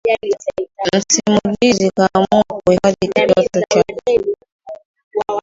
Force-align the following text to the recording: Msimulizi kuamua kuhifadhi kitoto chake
Msimulizi 0.95 1.91
kuamua 1.95 2.43
kuhifadhi 2.63 3.07
kitoto 3.07 3.61
chake 3.73 4.33